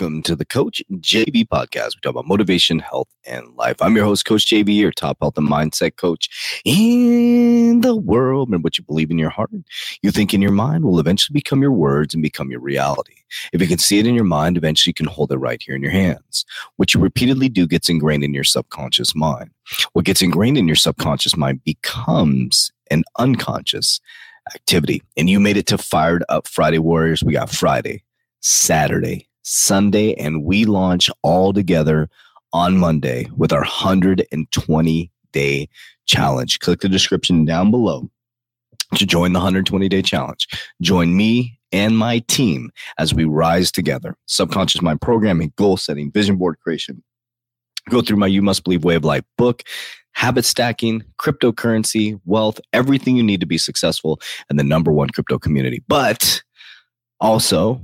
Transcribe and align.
to 0.00 0.34
the 0.34 0.46
Coach 0.46 0.82
JV 0.92 1.46
podcast. 1.46 1.88
We 1.94 2.00
talk 2.00 2.12
about 2.12 2.26
motivation, 2.26 2.78
health, 2.78 3.08
and 3.26 3.54
life. 3.56 3.76
I'm 3.82 3.94
your 3.94 4.06
host, 4.06 4.24
Coach 4.24 4.46
JV, 4.46 4.74
your 4.74 4.92
top 4.92 5.18
health 5.20 5.36
and 5.36 5.46
mindset 5.46 5.96
coach 5.96 6.62
in 6.64 7.82
the 7.82 7.94
world. 7.94 8.48
Remember 8.48 8.64
what 8.64 8.78
you 8.78 8.84
believe 8.84 9.10
in 9.10 9.18
your 9.18 9.28
heart, 9.28 9.50
you 10.00 10.10
think 10.10 10.32
in 10.32 10.40
your 10.40 10.52
mind 10.52 10.84
will 10.84 10.98
eventually 11.00 11.34
become 11.34 11.60
your 11.60 11.72
words 11.72 12.14
and 12.14 12.22
become 12.22 12.50
your 12.50 12.60
reality. 12.60 13.12
If 13.52 13.60
you 13.60 13.68
can 13.68 13.76
see 13.76 13.98
it 13.98 14.06
in 14.06 14.14
your 14.14 14.24
mind, 14.24 14.56
eventually 14.56 14.88
you 14.88 14.94
can 14.94 15.04
hold 15.04 15.32
it 15.32 15.36
right 15.36 15.62
here 15.62 15.74
in 15.74 15.82
your 15.82 15.92
hands. 15.92 16.46
What 16.76 16.94
you 16.94 17.00
repeatedly 17.00 17.50
do 17.50 17.66
gets 17.66 17.90
ingrained 17.90 18.24
in 18.24 18.32
your 18.32 18.42
subconscious 18.42 19.14
mind. 19.14 19.50
What 19.92 20.06
gets 20.06 20.22
ingrained 20.22 20.56
in 20.56 20.66
your 20.66 20.76
subconscious 20.76 21.36
mind 21.36 21.62
becomes 21.62 22.72
an 22.90 23.04
unconscious 23.18 24.00
activity. 24.54 25.02
And 25.18 25.28
you 25.28 25.40
made 25.40 25.58
it 25.58 25.66
to 25.66 25.76
Fired 25.76 26.24
Up 26.30 26.48
Friday 26.48 26.78
Warriors. 26.78 27.22
We 27.22 27.34
got 27.34 27.50
Friday, 27.50 28.02
Saturday, 28.40 29.28
Sunday, 29.42 30.14
and 30.14 30.44
we 30.44 30.64
launch 30.64 31.10
all 31.22 31.52
together 31.52 32.08
on 32.52 32.78
Monday 32.78 33.28
with 33.36 33.52
our 33.52 33.60
120 33.60 35.10
day 35.32 35.68
challenge. 36.06 36.58
Click 36.60 36.80
the 36.80 36.88
description 36.88 37.44
down 37.44 37.70
below 37.70 38.10
to 38.96 39.06
join 39.06 39.32
the 39.32 39.38
120 39.38 39.88
day 39.88 40.02
challenge. 40.02 40.48
Join 40.80 41.16
me 41.16 41.58
and 41.72 41.96
my 41.96 42.18
team 42.20 42.70
as 42.98 43.14
we 43.14 43.24
rise 43.24 43.70
together. 43.70 44.16
Subconscious 44.26 44.82
mind 44.82 45.00
programming, 45.00 45.52
goal 45.56 45.76
setting, 45.76 46.10
vision 46.10 46.36
board 46.36 46.58
creation. 46.60 47.02
Go 47.88 48.02
through 48.02 48.18
my 48.18 48.26
You 48.26 48.42
Must 48.42 48.62
Believe 48.64 48.84
Way 48.84 48.96
of 48.96 49.04
Life 49.04 49.24
book, 49.38 49.62
habit 50.12 50.44
stacking, 50.44 51.02
cryptocurrency, 51.18 52.20
wealth, 52.24 52.60
everything 52.72 53.16
you 53.16 53.22
need 53.22 53.40
to 53.40 53.46
be 53.46 53.58
successful 53.58 54.20
and 54.48 54.58
the 54.58 54.64
number 54.64 54.92
one 54.92 55.08
crypto 55.10 55.38
community. 55.38 55.82
But 55.88 56.42
also, 57.20 57.80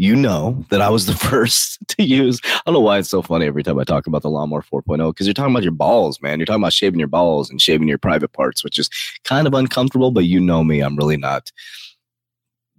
you 0.00 0.16
know 0.16 0.64
that 0.70 0.80
I 0.80 0.88
was 0.88 1.04
the 1.04 1.14
first 1.28 1.78
to 1.88 2.02
use. 2.02 2.40
I 2.42 2.62
don't 2.64 2.72
know 2.72 2.80
why 2.80 2.98
it's 2.98 3.10
so 3.10 3.20
funny 3.20 3.44
every 3.44 3.62
time 3.62 3.78
I 3.78 3.84
talk 3.84 4.06
about 4.06 4.22
the 4.22 4.30
lawnmower 4.30 4.62
4.0 4.62 5.10
because 5.10 5.26
you're 5.26 5.34
talking 5.34 5.52
about 5.52 5.62
your 5.62 5.72
balls, 5.72 6.22
man. 6.22 6.38
You're 6.38 6.46
talking 6.46 6.62
about 6.62 6.72
shaving 6.72 6.98
your 6.98 7.06
balls 7.06 7.50
and 7.50 7.60
shaving 7.60 7.86
your 7.86 7.98
private 7.98 8.32
parts, 8.32 8.64
which 8.64 8.78
is 8.78 8.88
kind 9.24 9.46
of 9.46 9.52
uncomfortable, 9.52 10.10
but 10.10 10.24
you 10.24 10.40
know 10.40 10.64
me, 10.64 10.80
I'm 10.80 10.96
really 10.96 11.18
not. 11.18 11.52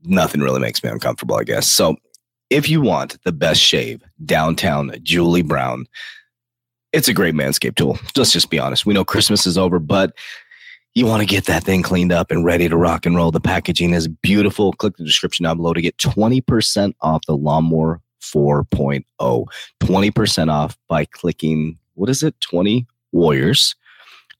Nothing 0.04 0.42
really 0.42 0.60
makes 0.60 0.84
me 0.84 0.90
uncomfortable, 0.90 1.36
I 1.36 1.44
guess. 1.44 1.68
So, 1.70 1.96
if 2.50 2.68
you 2.68 2.82
want 2.82 3.22
the 3.24 3.32
best 3.32 3.62
shave 3.62 4.04
downtown 4.26 4.92
Julie 5.04 5.44
Brown, 5.44 5.86
it's 6.92 7.08
a 7.08 7.14
great 7.14 7.36
manscape 7.36 7.76
tool. 7.76 8.00
Let's 8.18 8.32
just 8.32 8.50
be 8.50 8.58
honest. 8.58 8.88
We 8.88 8.96
know 8.96 9.06
Christmas 9.06 9.46
is 9.46 9.60
over, 9.60 9.78
but 9.78 10.14
you 10.94 11.06
want 11.06 11.22
to 11.22 11.28
get 11.28 11.46
that 11.46 11.64
thing 11.64 11.82
cleaned 11.82 12.12
up 12.12 12.32
and 12.32 12.44
ready 12.44 12.68
to 12.68 12.76
rock 12.76 13.06
and 13.06 13.16
roll. 13.16 13.32
The 13.32 13.40
packaging 13.40 13.94
is 13.94 14.08
beautiful. 14.08 14.74
Click 14.74 14.98
the 14.98 15.06
description 15.06 15.44
down 15.44 15.58
below 15.58 15.74
to 15.74 15.82
get 15.82 15.98
20% 15.98 16.94
off 17.02 17.26
the 17.28 17.38
Lawnmower 17.38 18.02
4.0. 18.22 19.46
20% 19.80 20.52
off 20.52 20.78
by 20.88 21.06
clicking, 21.06 21.78
what 21.94 22.10
is 22.10 22.24
it? 22.24 22.40
20 22.42 22.86
Warriors. 23.12 23.76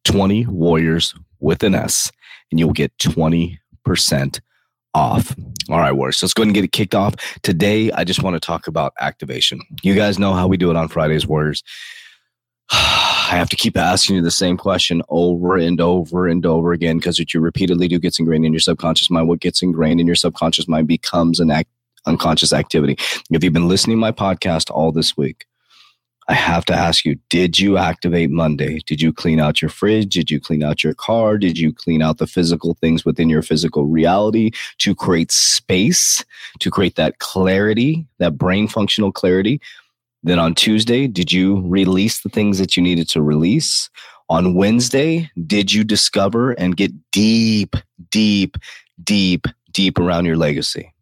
20 0.06 0.48
Warriors 0.48 1.14
with 1.40 1.64
an 1.64 1.76
S, 1.76 2.12
and 2.50 2.60
you'll 2.60 2.74
get 2.74 2.96
20% 2.98 4.40
off. 4.94 5.36
All 5.70 5.80
right, 5.80 5.92
Warriors. 5.92 6.22
Let's 6.22 6.34
go 6.34 6.42
ahead 6.42 6.48
and 6.48 6.56
get 6.56 6.64
it 6.64 6.72
kicked 6.72 6.96
off. 6.96 7.16
Today, 7.44 7.92
I 7.92 8.04
just 8.04 8.24
want 8.24 8.36
to 8.36 8.40
talk 8.40 8.68
about 8.68 8.94
activation. 9.00 9.62
You 9.84 9.96
guys 9.96 10.20
know 10.20 10.34
how 10.34 10.48
we 10.48 10.58
do 10.58 10.70
it 10.70 10.76
on 10.76 10.88
Fridays, 10.88 11.28
Warriors. 11.28 11.64
I 12.72 13.36
have 13.38 13.50
to 13.50 13.56
keep 13.56 13.78
asking 13.78 14.18
you 14.18 14.22
the 14.22 14.32
same 14.32 14.58
question 14.58 15.02
over 15.10 15.58
and 15.58 15.80
over 15.80 16.28
and 16.28 16.46
over 16.46 16.74
again 16.74 16.98
because 16.98 17.20
what 17.20 17.34
you 17.34 17.40
repeatedly 17.40 17.88
do 17.88 18.00
gets 18.00 18.20
ingrained 18.20 18.46
in 18.46 18.54
your 18.54 18.60
subconscious 18.60 19.10
mind. 19.10 19.28
What 19.28 19.40
gets 19.40 19.62
ingrained 19.62 20.00
in 20.00 20.08
your 20.08 20.16
subconscious 20.16 20.68
mind 20.68 20.88
becomes 20.88 21.40
an 21.40 21.50
act, 21.50 21.70
unconscious 22.06 22.54
activity. 22.54 22.96
If 23.32 23.44
you've 23.44 23.54
been 23.54 23.68
listening 23.68 23.98
to 23.98 24.02
my 24.02 24.12
podcast 24.12 24.70
all 24.70 24.92
this 24.92 25.16
week, 25.16 25.46
I 26.28 26.34
have 26.34 26.64
to 26.66 26.74
ask 26.74 27.04
you, 27.04 27.18
did 27.30 27.60
you 27.60 27.78
activate 27.78 28.30
Monday? 28.30 28.80
Did 28.86 29.02
you 29.02 29.12
clean 29.12 29.40
out 29.40 29.62
your 29.62 29.68
fridge? 29.68 30.14
Did 30.14 30.32
you 30.32 30.40
clean 30.40 30.64
out 30.64 30.84
your 30.84 30.94
car? 30.94 31.38
Did 31.38 31.58
you 31.58 31.74
clean 31.74 32.02
out 32.02 32.20
the 32.20 32.28
physical 32.28 32.76
things 32.76 33.04
within 33.04 33.28
your 33.28 33.42
physical 33.42 33.86
reality 33.86 34.52
to 34.78 34.96
create 34.96 35.32
space, 35.32 36.24
to 36.60 36.70
create 36.70 36.96
that 36.96 37.20
clarity, 37.20 38.06
that 38.20 38.38
brain 38.38 38.68
functional 38.68 39.12
clarity? 39.12 39.60
Then 40.24 40.40
on 40.40 40.54
Tuesday, 40.54 41.08
did 41.08 41.32
you 41.32 41.62
release 41.68 42.22
the 42.22 42.30
things 42.30 42.60
that 42.60 42.78
you 42.78 42.84
needed 42.84 43.10
to 43.10 43.22
release? 43.22 43.90
On 44.30 44.54
Wednesday, 44.54 45.30
did 45.46 45.74
you 45.74 45.84
discover 45.84 46.52
and 46.52 46.78
get 46.78 46.92
deep, 47.12 47.76
deep, 48.12 48.56
deep, 49.04 49.48
deep 49.72 50.00
around 50.00 50.26
your 50.26 50.38
legacy? 50.38 50.94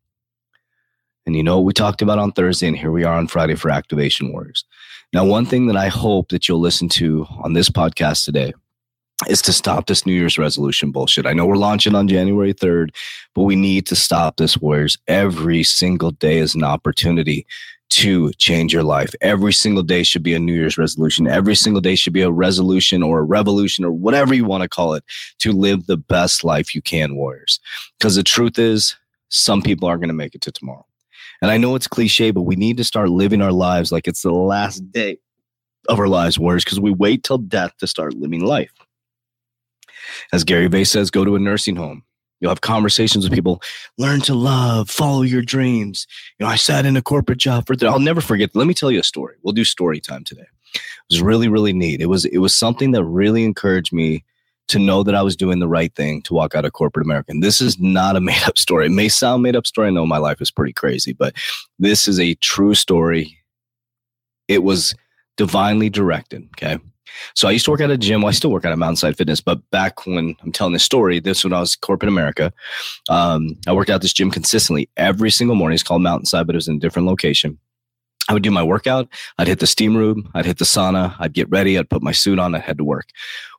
And 1.26 1.36
you 1.36 1.44
know 1.44 1.58
what 1.58 1.66
we 1.66 1.74
talked 1.74 2.02
about 2.02 2.18
on 2.18 2.32
Thursday, 2.32 2.68
and 2.68 2.78
here 2.78 2.92
we 2.92 3.04
are 3.04 3.16
on 3.16 3.28
Friday 3.28 3.56
for 3.56 3.70
Activation 3.70 4.32
Warriors. 4.32 4.64
Now, 5.14 5.26
one 5.26 5.46
thing 5.46 5.68
that 5.68 5.78
I 5.78 5.88
hope 5.88 6.30
that 6.30 6.48
you'll 6.48 6.60
listen 6.60 6.90
to 6.90 7.28
on 7.44 7.54
this 7.54 7.70
podcast 7.70 8.26
today 8.26 8.54
is 9.28 9.42
to 9.44 9.54
stop 9.54 9.88
this 9.88 10.06
New 10.06 10.14
Year's 10.14 10.38
resolution 10.38 10.92
bullshit. 10.92 11.26
I 11.26 11.34
know 11.34 11.46
we're 11.46 11.56
launching 11.56 11.94
on 11.94 12.08
January 12.08 12.54
3rd, 12.54 12.96
but 13.36 13.44
we 13.44 13.56
need 13.56 13.86
to 13.88 13.96
stop 13.96 14.38
this, 14.38 14.58
Warriors. 14.58 14.98
Every 15.08 15.64
single 15.64 16.12
day 16.12 16.38
is 16.38 16.56
an 16.56 16.64
opportunity 16.64 17.46
to 17.90 18.32
change 18.34 18.74
your 18.74 18.84
life. 18.84 19.14
Every 19.22 19.52
single 19.52 19.84
day 19.84 20.04
should 20.04 20.24
be 20.24 20.34
a 20.34 20.40
New 20.40 20.54
Year's 20.54 20.78
resolution. 20.78 21.28
Every 21.28 21.56
single 21.56 21.82
day 21.82 21.96
should 21.96 22.14
be 22.14 22.22
a 22.22 22.32
resolution 22.32 23.02
or 23.02 23.20
a 23.20 23.24
revolution 23.24 23.84
or 23.84 23.92
whatever 23.92 24.34
you 24.34 24.46
want 24.46 24.64
to 24.64 24.70
call 24.70 24.94
it 24.94 25.04
to 25.40 25.52
live 25.52 25.86
the 25.86 25.98
best 25.98 26.44
life 26.44 26.76
you 26.76 26.82
can, 26.82 27.16
Warriors. 27.16 27.60
Because 27.98 28.16
the 28.16 28.24
truth 28.24 28.60
is, 28.60 28.96
some 29.30 29.62
people 29.62 29.88
aren't 29.88 30.02
going 30.02 30.10
to 30.10 30.14
make 30.14 30.36
it 30.36 30.42
to 30.42 30.52
tomorrow. 30.52 30.86
And 31.42 31.52
I 31.52 31.58
know 31.58 31.76
it's 31.76 31.88
cliche, 31.88 32.32
but 32.32 32.42
we 32.42 32.56
need 32.56 32.78
to 32.78 32.84
start 32.84 33.10
living 33.10 33.42
our 33.42 33.52
lives 33.52 33.92
like 33.92 34.08
it's 34.08 34.22
the 34.22 34.32
last 34.32 34.92
day 34.92 35.18
of 35.88 36.00
our 36.00 36.08
lives, 36.08 36.38
Warriors, 36.38 36.64
because 36.64 36.80
we 36.80 36.92
wait 36.92 37.24
till 37.24 37.38
death 37.38 37.76
to 37.78 37.88
start 37.88 38.14
living 38.14 38.42
life. 38.42 38.72
As 40.34 40.44
Gary 40.44 40.68
Vee 40.68 40.84
says, 40.84 41.12
go 41.12 41.24
to 41.24 41.36
a 41.36 41.40
nursing 41.40 41.76
home. 41.76 42.04
You'll 42.40 42.52
have 42.52 42.62
conversations 42.62 43.24
with 43.24 43.34
people. 43.34 43.62
Learn 43.98 44.22
to 44.22 44.34
love, 44.34 44.90
follow 44.90 45.24
your 45.24 45.42
dreams. 45.42 46.08
You 46.40 46.46
know, 46.46 46.52
I 46.52 46.56
sat 46.56 46.86
in 46.86 46.96
a 46.96 47.02
corporate 47.02 47.40
job 47.40 47.68
for. 47.68 47.76
Th- 47.76 47.92
I'll 47.92 48.00
never 48.00 48.22
forget. 48.22 48.56
Let 48.56 48.68
me 48.68 48.74
tell 48.74 48.92
you 48.92 49.00
a 49.00 49.04
story. 49.04 49.36
We'll 49.44 49.54
do 49.54 49.64
story 49.66 50.00
time 50.00 50.24
today. 50.24 50.48
It 50.74 50.82
was 51.10 51.22
really, 51.22 51.48
really 51.48 51.74
neat. 51.74 52.02
It 52.02 52.08
was 52.08 52.26
it 52.26 52.38
was 52.38 52.56
something 52.56 52.92
that 52.92 53.04
really 53.04 53.44
encouraged 53.44 53.92
me 53.92 54.24
to 54.70 54.80
know 54.80 55.02
that 55.04 55.16
I 55.16 55.24
was 55.24 55.36
doing 55.36 55.60
the 55.60 55.68
right 55.68 55.94
thing 55.96 56.22
to 56.24 56.34
walk 56.34 56.54
out 56.54 56.64
of 56.64 56.74
corporate 56.74 57.06
America. 57.06 57.32
And 57.32 57.44
this 57.44 57.60
is 57.60 57.80
not 57.80 58.16
a 58.16 58.22
made 58.22 58.44
up 58.44 58.58
story. 58.58 58.86
It 58.86 58.92
may 58.92 59.10
sound 59.10 59.44
made 59.44 59.56
up 59.56 59.68
story. 59.68 59.88
I 59.88 59.92
know 59.92 60.06
my 60.06 60.18
life 60.18 60.42
is 60.42 60.52
pretty 60.52 60.74
crazy, 60.74 61.14
but 61.14 61.34
this 61.80 62.08
is 62.08 62.20
a 62.20 62.36
true 62.36 62.76
story. 62.76 63.38
It 64.48 64.64
was 64.64 64.96
divinely 65.38 65.90
directed. 65.90 66.48
Okay. 66.56 66.80
So 67.36 67.48
I 67.48 67.52
used 67.52 67.66
to 67.66 67.72
work 67.72 67.82
at 67.82 67.92
a 67.92 67.98
gym. 67.98 68.22
Well, 68.22 68.30
I 68.30 68.34
still 68.34 68.52
work 68.52 68.66
at 68.66 68.72
a 68.72 68.78
Mountainside 68.78 69.18
Fitness, 69.18 69.42
but 69.42 69.60
back 69.72 70.06
when 70.06 70.36
I'm 70.42 70.52
telling 70.52 70.74
this 70.74 70.84
story, 70.84 71.20
this 71.20 71.44
when 71.44 71.54
I 71.54 71.60
was 71.60 71.76
corporate 71.76 72.10
America, 72.10 72.52
um, 73.10 73.58
I 73.68 73.74
worked 73.74 73.90
out 73.90 74.02
this 74.02 74.14
gym 74.14 74.32
consistently 74.32 74.90
every 74.98 75.32
single 75.32 75.56
morning. 75.56 75.76
It's 75.76 75.84
called 75.84 76.02
Mountainside, 76.02 76.48
but 76.48 76.56
it 76.56 76.58
was 76.58 76.68
in 76.68 76.76
a 76.76 76.80
different 76.80 77.08
location. 77.08 77.60
I 78.30 78.34
would 78.34 78.44
do 78.44 78.52
my 78.52 78.62
workout. 78.62 79.10
I'd 79.40 79.48
hit 79.48 79.60
the 79.60 79.66
steam 79.66 79.98
room. 79.98 80.30
I'd 80.36 80.46
hit 80.46 80.60
the 80.60 80.66
sauna. 80.66 81.16
I'd 81.18 81.34
get 81.34 81.50
ready. 81.50 81.80
I'd 81.80 81.90
put 81.90 82.04
my 82.04 82.12
suit 82.12 82.38
on. 82.38 82.54
I'd 82.54 82.62
head 82.62 82.78
to 82.78 82.84
work. 82.84 83.08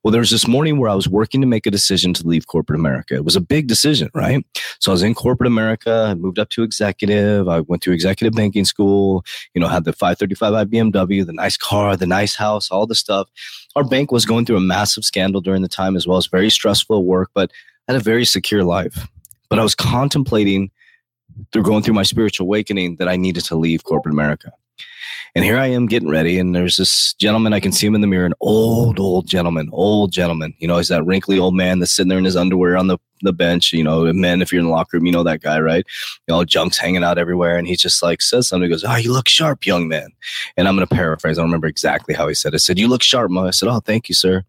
Well, 0.04 0.12
there 0.12 0.20
was 0.20 0.30
this 0.30 0.46
morning 0.46 0.78
where 0.78 0.88
I 0.88 0.94
was 0.94 1.08
working 1.08 1.40
to 1.40 1.46
make 1.46 1.66
a 1.66 1.72
decision 1.72 2.14
to 2.14 2.26
leave 2.26 2.46
corporate 2.46 2.78
America. 2.78 3.14
It 3.14 3.24
was 3.24 3.34
a 3.34 3.40
big 3.40 3.66
decision, 3.66 4.10
right? 4.14 4.46
So 4.78 4.92
I 4.92 4.94
was 4.94 5.02
in 5.02 5.12
corporate 5.12 5.48
America. 5.48 6.06
I 6.08 6.14
moved 6.14 6.38
up 6.38 6.50
to 6.50 6.62
executive. 6.62 7.48
I 7.48 7.60
went 7.60 7.82
through 7.82 7.94
executive 7.94 8.34
banking 8.34 8.64
school, 8.64 9.24
you 9.54 9.60
know, 9.60 9.66
had 9.66 9.84
the 9.84 9.92
535i 9.92 10.66
BMW, 10.66 11.26
the 11.26 11.32
nice 11.32 11.56
car, 11.56 11.96
the 11.96 12.06
nice 12.06 12.36
house, 12.36 12.70
all 12.70 12.86
the 12.86 12.94
stuff. 12.94 13.28
Our 13.74 13.84
bank 13.84 14.12
was 14.12 14.24
going 14.24 14.46
through 14.46 14.56
a 14.56 14.60
massive 14.60 15.04
scandal 15.04 15.40
during 15.40 15.62
the 15.62 15.68
time 15.68 15.96
as 15.96 16.06
well. 16.06 16.16
as 16.16 16.28
very 16.28 16.48
stressful 16.48 17.04
work, 17.04 17.30
but 17.34 17.50
I 17.88 17.92
had 17.92 18.00
a 18.00 18.04
very 18.04 18.24
secure 18.24 18.62
life. 18.62 19.08
But 19.48 19.58
I 19.58 19.64
was 19.64 19.74
contemplating 19.74 20.70
through 21.52 21.62
going 21.62 21.82
through 21.82 21.94
my 21.94 22.02
spiritual 22.02 22.46
awakening 22.46 22.96
that 22.96 23.08
I 23.08 23.16
needed 23.16 23.44
to 23.46 23.56
leave 23.56 23.84
corporate 23.84 24.12
America. 24.12 24.52
And 25.34 25.44
here 25.44 25.58
I 25.58 25.66
am 25.66 25.86
getting 25.86 26.08
ready, 26.08 26.38
and 26.40 26.54
there's 26.54 26.76
this 26.76 27.14
gentleman. 27.14 27.52
I 27.52 27.60
can 27.60 27.70
see 27.70 27.86
him 27.86 27.94
in 27.94 28.00
the 28.00 28.08
mirror, 28.08 28.26
an 28.26 28.34
old, 28.40 28.98
old 28.98 29.28
gentleman, 29.28 29.68
old 29.72 30.10
gentleman. 30.10 30.54
You 30.58 30.66
know, 30.66 30.76
he's 30.76 30.88
that 30.88 31.06
wrinkly 31.06 31.38
old 31.38 31.54
man 31.54 31.78
that's 31.78 31.92
sitting 31.92 32.08
there 32.08 32.18
in 32.18 32.24
his 32.24 32.36
underwear 32.36 32.76
on 32.76 32.88
the, 32.88 32.98
the 33.22 33.32
bench. 33.32 33.72
You 33.72 33.84
know, 33.84 34.12
men, 34.12 34.42
if 34.42 34.52
you're 34.52 34.58
in 34.58 34.66
the 34.66 34.72
locker 34.72 34.96
room, 34.96 35.06
you 35.06 35.12
know 35.12 35.22
that 35.22 35.40
guy, 35.40 35.60
right? 35.60 35.86
You 36.26 36.34
know, 36.34 36.44
junk's 36.44 36.78
hanging 36.78 37.04
out 37.04 37.16
everywhere. 37.16 37.56
And 37.56 37.68
he 37.68 37.76
just 37.76 38.02
like 38.02 38.22
says 38.22 38.48
something. 38.48 38.64
He 38.64 38.70
goes, 38.70 38.82
Oh, 38.82 38.96
you 38.96 39.12
look 39.12 39.28
sharp, 39.28 39.64
young 39.64 39.86
man. 39.86 40.08
And 40.56 40.66
I'm 40.66 40.76
to 40.78 40.86
paraphrase. 40.86 41.38
I 41.38 41.42
don't 41.42 41.50
remember 41.50 41.68
exactly 41.68 42.12
how 42.12 42.26
he 42.26 42.34
said 42.34 42.52
it. 42.52 42.56
I 42.56 42.58
said, 42.58 42.78
You 42.78 42.88
look 42.88 43.02
sharp, 43.02 43.30
Mo. 43.30 43.46
I 43.46 43.50
said, 43.50 43.68
Oh, 43.68 43.80
thank 43.80 44.08
you, 44.08 44.16
sir. 44.16 44.42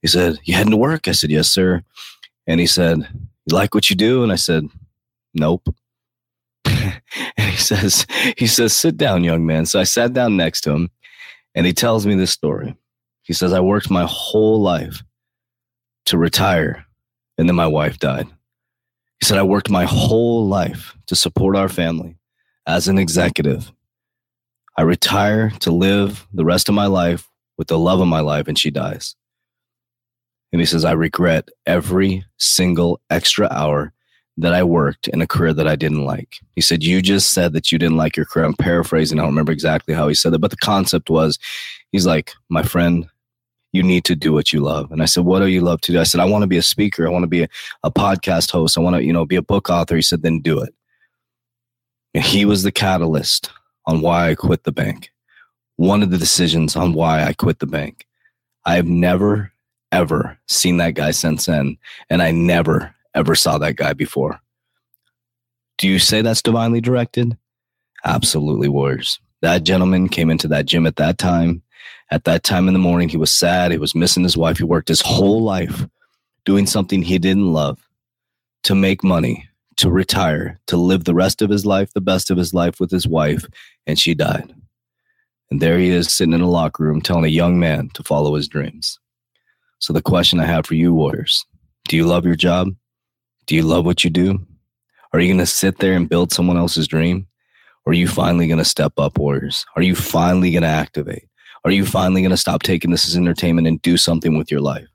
He 0.00 0.08
said, 0.08 0.38
You 0.44 0.54
heading 0.54 0.70
to 0.70 0.78
work? 0.78 1.08
I 1.08 1.12
said, 1.12 1.30
Yes, 1.30 1.48
sir. 1.48 1.82
And 2.46 2.58
he 2.58 2.66
said, 2.66 3.06
You 3.46 3.54
like 3.54 3.74
what 3.74 3.90
you 3.90 3.96
do? 3.96 4.22
And 4.22 4.32
I 4.32 4.36
said, 4.36 4.64
Nope. 5.34 5.68
and 7.36 7.50
he 7.50 7.56
says, 7.56 8.06
he 8.36 8.46
says, 8.46 8.74
sit 8.74 8.96
down, 8.96 9.24
young 9.24 9.46
man. 9.46 9.66
So 9.66 9.80
I 9.80 9.84
sat 9.84 10.12
down 10.12 10.36
next 10.36 10.62
to 10.62 10.72
him 10.72 10.90
and 11.54 11.66
he 11.66 11.72
tells 11.72 12.06
me 12.06 12.14
this 12.14 12.32
story. 12.32 12.76
He 13.22 13.32
says, 13.32 13.52
I 13.52 13.60
worked 13.60 13.90
my 13.90 14.04
whole 14.08 14.60
life 14.60 15.02
to 16.06 16.18
retire, 16.18 16.84
and 17.38 17.48
then 17.48 17.54
my 17.54 17.66
wife 17.66 17.98
died. 17.98 18.26
He 19.20 19.26
said, 19.26 19.38
I 19.38 19.44
worked 19.44 19.70
my 19.70 19.84
whole 19.84 20.48
life 20.48 20.96
to 21.06 21.14
support 21.14 21.56
our 21.56 21.68
family 21.68 22.16
as 22.66 22.88
an 22.88 22.98
executive. 22.98 23.70
I 24.76 24.82
retire 24.82 25.50
to 25.60 25.70
live 25.70 26.26
the 26.32 26.44
rest 26.44 26.68
of 26.68 26.74
my 26.74 26.86
life 26.86 27.28
with 27.56 27.68
the 27.68 27.78
love 27.78 28.00
of 28.00 28.08
my 28.08 28.20
life, 28.20 28.48
and 28.48 28.58
she 28.58 28.70
dies. 28.70 29.14
And 30.52 30.60
he 30.60 30.66
says, 30.66 30.84
I 30.84 30.92
regret 30.92 31.48
every 31.66 32.24
single 32.38 33.00
extra 33.08 33.48
hour 33.50 33.92
that 34.38 34.54
I 34.54 34.62
worked 34.62 35.08
in 35.08 35.20
a 35.20 35.26
career 35.26 35.52
that 35.52 35.68
I 35.68 35.76
didn't 35.76 36.04
like. 36.04 36.38
He 36.54 36.60
said, 36.60 36.82
You 36.82 37.02
just 37.02 37.32
said 37.32 37.52
that 37.52 37.70
you 37.70 37.78
didn't 37.78 37.96
like 37.96 38.16
your 38.16 38.26
career. 38.26 38.46
I'm 38.46 38.54
paraphrasing. 38.54 39.18
I 39.18 39.22
don't 39.22 39.30
remember 39.30 39.52
exactly 39.52 39.94
how 39.94 40.08
he 40.08 40.14
said 40.14 40.32
it, 40.32 40.40
but 40.40 40.50
the 40.50 40.56
concept 40.56 41.10
was 41.10 41.38
he's 41.90 42.06
like, 42.06 42.32
My 42.48 42.62
friend, 42.62 43.08
you 43.72 43.82
need 43.82 44.04
to 44.04 44.14
do 44.14 44.32
what 44.32 44.52
you 44.52 44.60
love. 44.60 44.90
And 44.90 45.02
I 45.02 45.06
said, 45.06 45.24
What 45.24 45.40
do 45.40 45.46
you 45.46 45.60
love 45.60 45.80
to 45.82 45.92
do? 45.92 46.00
I 46.00 46.04
said, 46.04 46.20
I 46.20 46.24
want 46.24 46.42
to 46.42 46.48
be 46.48 46.56
a 46.56 46.62
speaker. 46.62 47.06
I 47.06 47.10
want 47.10 47.24
to 47.24 47.28
be 47.28 47.42
a, 47.42 47.48
a 47.84 47.90
podcast 47.90 48.50
host. 48.50 48.78
I 48.78 48.80
want 48.80 48.96
to, 48.96 49.04
you 49.04 49.12
know, 49.12 49.26
be 49.26 49.36
a 49.36 49.42
book 49.42 49.68
author. 49.68 49.96
He 49.96 50.02
said, 50.02 50.22
Then 50.22 50.40
do 50.40 50.60
it. 50.60 50.74
And 52.14 52.24
he 52.24 52.44
was 52.44 52.62
the 52.62 52.72
catalyst 52.72 53.50
on 53.86 54.00
why 54.00 54.30
I 54.30 54.34
quit 54.34 54.64
the 54.64 54.72
bank. 54.72 55.10
One 55.76 56.02
of 56.02 56.10
the 56.10 56.18
decisions 56.18 56.76
on 56.76 56.92
why 56.92 57.24
I 57.24 57.32
quit 57.32 57.58
the 57.58 57.66
bank. 57.66 58.06
I 58.64 58.76
have 58.76 58.86
never, 58.86 59.52
ever 59.90 60.38
seen 60.46 60.76
that 60.76 60.94
guy 60.94 61.10
since 61.10 61.46
then. 61.46 61.78
And 62.10 62.22
I 62.22 62.30
never, 62.30 62.94
ever 63.14 63.34
saw 63.34 63.58
that 63.58 63.76
guy 63.76 63.92
before. 63.92 64.40
Do 65.78 65.88
you 65.88 65.98
say 65.98 66.22
that's 66.22 66.42
divinely 66.42 66.80
directed? 66.80 67.36
Absolutely, 68.04 68.68
Warriors. 68.68 69.20
That 69.40 69.64
gentleman 69.64 70.08
came 70.08 70.30
into 70.30 70.48
that 70.48 70.66
gym 70.66 70.86
at 70.86 70.96
that 70.96 71.18
time. 71.18 71.62
At 72.10 72.24
that 72.24 72.44
time 72.44 72.68
in 72.68 72.74
the 72.74 72.80
morning, 72.80 73.08
he 73.08 73.16
was 73.16 73.34
sad. 73.34 73.72
He 73.72 73.78
was 73.78 73.94
missing 73.94 74.22
his 74.22 74.36
wife. 74.36 74.58
He 74.58 74.64
worked 74.64 74.88
his 74.88 75.00
whole 75.00 75.42
life 75.42 75.86
doing 76.44 76.66
something 76.66 77.02
he 77.02 77.18
didn't 77.18 77.52
love 77.52 77.78
to 78.64 78.74
make 78.74 79.02
money, 79.02 79.48
to 79.76 79.90
retire, 79.90 80.60
to 80.66 80.76
live 80.76 81.04
the 81.04 81.14
rest 81.14 81.42
of 81.42 81.50
his 81.50 81.66
life, 81.66 81.92
the 81.92 82.00
best 82.00 82.30
of 82.30 82.36
his 82.36 82.54
life 82.54 82.78
with 82.78 82.90
his 82.90 83.06
wife, 83.06 83.44
and 83.86 83.98
she 83.98 84.14
died. 84.14 84.54
And 85.50 85.60
there 85.60 85.78
he 85.78 85.90
is 85.90 86.12
sitting 86.12 86.34
in 86.34 86.40
a 86.40 86.48
locker 86.48 86.84
room 86.84 87.00
telling 87.00 87.24
a 87.24 87.28
young 87.28 87.58
man 87.58 87.90
to 87.94 88.02
follow 88.02 88.34
his 88.34 88.48
dreams. 88.48 88.98
So, 89.80 89.92
the 89.92 90.02
question 90.02 90.40
I 90.40 90.46
have 90.46 90.66
for 90.66 90.74
you, 90.74 90.94
Warriors 90.94 91.44
do 91.88 91.96
you 91.96 92.06
love 92.06 92.24
your 92.24 92.36
job? 92.36 92.68
Do 93.46 93.54
you 93.54 93.62
love 93.62 93.84
what 93.84 94.04
you 94.04 94.10
do? 94.10 94.44
Are 95.12 95.20
you 95.20 95.28
going 95.28 95.38
to 95.38 95.46
sit 95.46 95.78
there 95.78 95.94
and 95.94 96.08
build 96.08 96.32
someone 96.32 96.56
else's 96.56 96.88
dream? 96.88 97.26
Or 97.84 97.90
are 97.90 97.94
you 97.94 98.06
finally 98.06 98.46
going 98.46 98.58
to 98.58 98.64
step 98.64 98.92
up, 98.98 99.18
Warriors? 99.18 99.66
Are 99.76 99.82
you 99.82 99.94
finally 99.94 100.52
going 100.52 100.62
to 100.62 100.68
activate? 100.68 101.28
Are 101.64 101.70
you 101.70 101.84
finally 101.84 102.22
going 102.22 102.30
to 102.30 102.36
stop 102.36 102.62
taking 102.62 102.90
this 102.90 103.06
as 103.06 103.16
entertainment 103.16 103.66
and 103.66 103.82
do 103.82 103.96
something 103.96 104.36
with 104.38 104.50
your 104.50 104.60
life? 104.60 104.86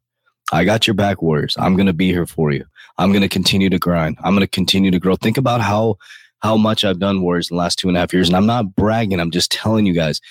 I 0.52 0.64
got 0.64 0.88
your 0.88 0.94
back, 0.94 1.22
Warriors. 1.22 1.56
I'm 1.60 1.76
going 1.76 1.88
to 1.88 1.94
be 1.94 2.12
here 2.12 2.26
for 2.26 2.52
you. 2.52 2.66
I'm 2.98 3.12
going 3.12 3.22
to 3.22 3.30
continue 3.30 3.70
to 3.70 3.78
grind. 3.78 4.18
I'm 4.24 4.34
going 4.34 4.42
to 4.42 4.48
continue 4.48 4.92
to 4.92 5.00
grow. 5.00 5.16
Think 5.16 5.38
about 5.38 5.62
how 5.62 5.98
how 6.40 6.56
much 6.56 6.86
I've 6.86 7.00
done, 7.00 7.22
Warriors, 7.22 7.50
in 7.50 7.58
the 7.58 7.62
last 7.62 7.80
two 7.80 7.88
and 7.88 7.98
a 7.98 8.00
half 8.00 8.14
years. 8.14 8.30
And 8.30 8.38
I'm 8.38 8.46
not 8.46 8.76
bragging. 8.76 9.20
I'm 9.20 9.32
just 9.32 9.52
telling 9.52 9.86
you 9.86 9.94
guys, 9.94 10.22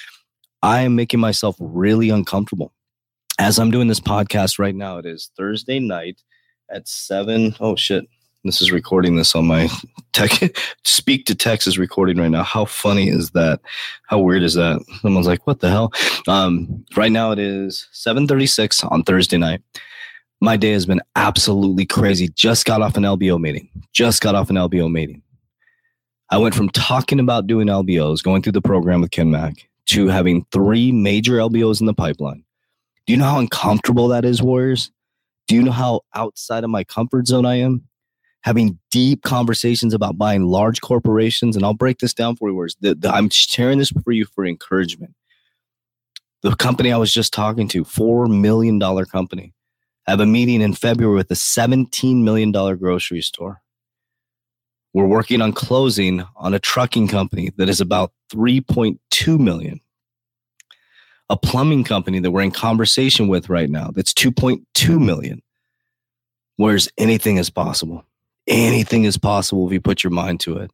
I 0.63 0.83
am 0.83 0.95
making 0.95 1.21
myself 1.21 1.57
really 1.59 2.11
uncomfortable. 2.11 2.73
As 3.39 3.59
I'm 3.59 3.71
doing 3.71 3.89
this 3.89 4.01
podcast 4.01 4.59
right 4.59 4.75
now, 4.75 4.99
it 4.99 5.07
is 5.07 5.31
Thursday 5.37 5.81
night 5.81 6.23
at 6.71 6.89
seven. 6.89 7.55
Oh 7.61 7.77
shit. 7.77 8.07
This 8.45 8.63
is 8.63 8.71
recording 8.71 9.17
this 9.17 9.35
on 9.35 9.47
my 9.47 9.69
tech. 10.13 10.57
Speak 10.85 11.27
to 11.27 11.35
text 11.35 11.67
is 11.67 11.79
recording 11.79 12.19
right 12.19 12.31
now. 12.31 12.45
How 12.45 12.65
funny 12.65 13.09
is 13.09 13.31
that? 13.31 13.61
How 14.07 14.21
weird 14.21 14.45
is 14.45 14.55
that? 14.55 14.85
Someone's 15.03 15.27
like, 15.27 15.47
"What 15.47 15.61
the 15.61 15.69
hell?" 15.69 15.93
Um, 16.29 16.85
right 16.97 17.11
now 17.11 17.33
it 17.33 17.41
is 17.41 17.89
7:36 17.93 18.85
on 18.85 19.03
Thursday 19.03 19.37
night. 19.37 19.63
My 20.41 20.57
day 20.57 20.73
has 20.73 20.87
been 20.87 21.01
absolutely 21.17 21.87
crazy. 21.87 22.29
Just 22.29 22.67
got 22.67 22.83
off 22.83 22.97
an 22.97 23.03
LBO 23.03 23.41
meeting. 23.41 23.69
Just 23.93 24.21
got 24.21 24.35
off 24.35 24.51
an 24.51 24.57
LBO 24.57 24.91
meeting. 24.91 25.23
I 26.31 26.39
went 26.39 26.55
from 26.55 26.69
talking 26.71 27.21
about 27.21 27.47
doing 27.47 27.69
LBOs, 27.69 28.23
going 28.23 28.43
through 28.43 28.53
the 28.53 28.63
program 28.63 29.01
with 29.01 29.13
Ken 29.13 29.31
Mack, 29.31 29.69
to 29.87 30.09
having 30.09 30.45
three 30.53 30.93
major 30.93 31.35
LBOs 31.35 31.81
in 31.81 31.87
the 31.87 31.95
pipeline. 31.95 32.45
Do 33.07 33.13
you 33.13 33.17
know 33.17 33.25
how 33.25 33.39
uncomfortable 33.39 34.09
that 34.09 34.25
is, 34.25 34.43
Warriors? 34.43 34.91
Do 35.47 35.55
you 35.55 35.63
know 35.63 35.73
how 35.73 36.01
outside 36.15 36.65
of 36.65 36.71
my 36.71 36.85
comfort 36.85 37.27
zone 37.27 37.47
I 37.47 37.57
am? 37.57 37.87
Having 38.43 38.79
deep 38.91 39.23
conversations 39.23 39.93
about 39.93 40.19
buying 40.19 40.45
large 40.45 40.81
corporations, 40.81 41.57
and 41.57 41.65
I'll 41.65 41.75
break 41.75 41.99
this 41.99 42.15
down 42.15 42.37
for 42.37 42.49
you. 42.49 42.69
The, 42.81 42.95
the, 42.95 43.11
I'm 43.11 43.29
sharing 43.31 43.79
this 43.79 43.91
for 44.05 44.13
you 44.13 44.25
for 44.25 44.45
encouragement. 44.45 45.15
The 46.43 46.55
company 46.55 46.93
I 46.93 46.97
was 46.97 47.13
just 47.13 47.33
talking 47.33 47.67
to, 47.69 47.85
$4 47.85 48.29
million 48.29 48.81
company, 49.07 49.53
I 50.07 50.13
have 50.13 50.21
a 50.21 50.27
meeting 50.27 50.61
in 50.61 50.75
February 50.75 51.17
with 51.17 51.31
a 51.33 51.35
$17 51.35 52.23
million 52.23 52.53
grocery 52.53 53.23
store. 53.23 53.63
We're 54.95 55.07
working 55.07 55.43
on 55.43 55.53
closing 55.53 56.25
on 56.37 56.55
a 56.55 56.61
trucking 56.61 57.09
company 57.09 57.51
that 57.57 57.69
is 57.69 57.81
about 57.81 58.13
3.2 58.33 59.39
million 59.39 59.81
a 61.29 61.37
plumbing 61.37 61.85
company 61.85 62.19
that 62.21 62.31
we're 62.31 62.43
in 62.43 62.51
conversation 62.51 63.29
with 63.29 63.49
right 63.49 63.69
now 63.69 63.91
that's 63.91 64.13
2.2 64.13 64.99
million. 65.01 65.43
Whereas 66.57 66.89
anything 66.97 67.37
is 67.37 67.51
possible. 67.51 68.05
Anything 68.47 69.05
is 69.05 69.19
possible 69.19 69.67
if 69.67 69.73
you 69.73 69.81
put 69.81 70.05
your 70.05 70.13
mind 70.13 70.41
to 70.41 70.59
it. 70.59 70.71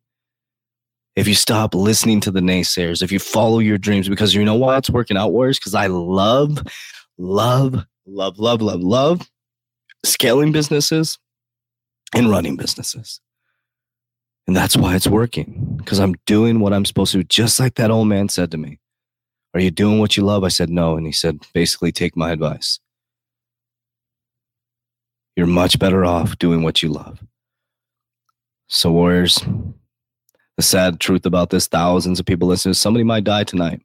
If 1.16 1.28
you 1.28 1.34
stop 1.34 1.74
listening 1.74 2.20
to 2.20 2.30
the 2.30 2.40
naysayers, 2.40 3.02
if 3.02 3.12
you 3.12 3.18
follow 3.18 3.58
your 3.58 3.78
dreams, 3.78 4.08
because 4.08 4.34
you 4.34 4.44
know 4.44 4.54
why 4.54 4.78
it's 4.78 4.90
working 4.90 5.16
out, 5.16 5.32
Warriors? 5.32 5.58
Because 5.58 5.74
I 5.74 5.86
love, 5.86 6.58
love, 7.18 7.84
love, 8.06 8.38
love, 8.38 8.62
love, 8.62 8.80
love 8.80 9.30
scaling 10.04 10.52
businesses 10.52 11.18
and 12.14 12.30
running 12.30 12.56
businesses. 12.56 13.20
And 14.46 14.56
that's 14.56 14.76
why 14.76 14.96
it's 14.96 15.06
working 15.06 15.76
because 15.76 16.00
I'm 16.00 16.14
doing 16.26 16.60
what 16.60 16.72
I'm 16.72 16.84
supposed 16.84 17.12
to, 17.12 17.22
just 17.24 17.60
like 17.60 17.74
that 17.74 17.90
old 17.90 18.08
man 18.08 18.28
said 18.28 18.50
to 18.50 18.58
me. 18.58 18.78
Are 19.54 19.60
you 19.60 19.70
doing 19.70 19.98
what 19.98 20.16
you 20.16 20.24
love? 20.24 20.44
I 20.44 20.48
said, 20.48 20.70
No. 20.70 20.96
And 20.96 21.06
he 21.06 21.12
said, 21.12 21.40
Basically, 21.52 21.92
take 21.92 22.16
my 22.16 22.30
advice. 22.30 22.80
You're 25.36 25.46
much 25.46 25.78
better 25.78 26.04
off 26.04 26.38
doing 26.38 26.62
what 26.62 26.82
you 26.82 26.90
love. 26.90 27.20
So, 28.68 28.90
Warriors, 28.90 29.38
the 30.56 30.62
sad 30.62 31.00
truth 31.00 31.26
about 31.26 31.50
this 31.50 31.66
thousands 31.66 32.20
of 32.20 32.26
people 32.26 32.48
listening 32.48 32.74
somebody 32.74 33.04
might 33.04 33.24
die 33.24 33.44
tonight. 33.44 33.82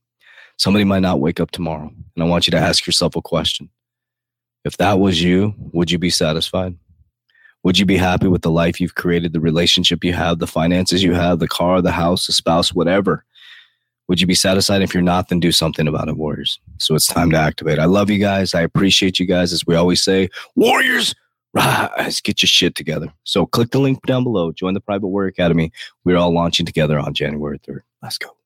Somebody 0.57 0.85
might 0.85 1.01
not 1.01 1.19
wake 1.19 1.39
up 1.39 1.51
tomorrow. 1.51 1.91
And 2.15 2.23
I 2.23 2.27
want 2.27 2.47
you 2.47 2.51
to 2.51 2.57
ask 2.57 2.85
yourself 2.85 3.15
a 3.15 3.21
question. 3.21 3.69
If 4.65 4.77
that 4.77 4.99
was 4.99 5.21
you, 5.21 5.53
would 5.73 5.91
you 5.91 5.99
be 5.99 6.09
satisfied? 6.09 6.75
Would 7.63 7.77
you 7.77 7.85
be 7.85 7.97
happy 7.97 8.27
with 8.27 8.41
the 8.41 8.51
life 8.51 8.79
you've 8.79 8.95
created, 8.95 9.33
the 9.33 9.39
relationship 9.39 10.03
you 10.03 10.13
have, 10.13 10.39
the 10.39 10.47
finances 10.47 11.03
you 11.03 11.13
have, 11.13 11.39
the 11.39 11.47
car, 11.47 11.81
the 11.81 11.91
house, 11.91 12.27
the 12.27 12.33
spouse, 12.33 12.73
whatever? 12.73 13.23
Would 14.07 14.21
you 14.21 14.27
be 14.27 14.35
satisfied? 14.35 14.81
If 14.81 14.93
you're 14.93 15.03
not, 15.03 15.29
then 15.29 15.39
do 15.39 15.51
something 15.51 15.87
about 15.87 16.07
it, 16.07 16.17
Warriors. 16.17 16.59
So 16.77 16.95
it's 16.95 17.07
time 17.07 17.29
to 17.31 17.37
activate. 17.37 17.79
I 17.79 17.85
love 17.85 18.09
you 18.09 18.19
guys. 18.19 18.53
I 18.53 18.61
appreciate 18.61 19.19
you 19.19 19.25
guys. 19.25 19.51
As 19.51 19.65
we 19.65 19.75
always 19.75 20.01
say, 20.01 20.29
Warriors, 20.55 21.13
rise, 21.53 22.21
get 22.21 22.41
your 22.41 22.47
shit 22.47 22.75
together. 22.75 23.11
So 23.23 23.45
click 23.45 23.71
the 23.71 23.79
link 23.79 24.01
down 24.05 24.23
below, 24.23 24.51
join 24.51 24.73
the 24.73 24.79
Private 24.79 25.07
Warrior 25.07 25.29
Academy. 25.29 25.71
We're 26.05 26.17
all 26.17 26.33
launching 26.33 26.65
together 26.65 26.97
on 26.99 27.13
January 27.13 27.59
3rd. 27.59 27.81
Let's 28.01 28.17
go. 28.17 28.36